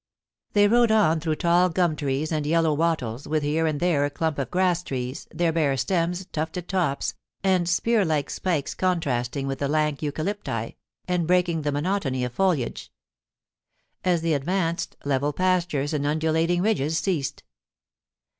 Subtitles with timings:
[0.53, 4.09] They rode on through tall gum trees and yellow wattles, with here and there a
[4.09, 9.59] clump of grass trees, their bare stems, tufted tops, and spear like spikes contrasting with
[9.59, 10.73] the lank eucalypti,
[11.07, 12.91] and breaking the monotony of foliage.
[14.03, 17.43] As they advanced, level pastures and undulating ridges ceased.